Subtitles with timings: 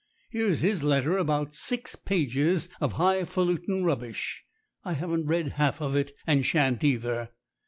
[0.31, 4.43] Here's his letter about six pages of high falutin rubbish.
[4.83, 7.29] I haven't read half of it, and shan't either.